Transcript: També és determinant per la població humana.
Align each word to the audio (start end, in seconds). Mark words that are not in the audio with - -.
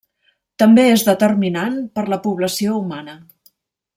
També 0.61 0.85
és 0.93 1.03
determinant 1.09 1.77
per 1.99 2.05
la 2.15 2.21
població 2.25 2.81
humana. 2.81 3.17